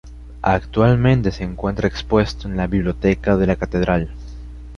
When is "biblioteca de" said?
2.65-3.45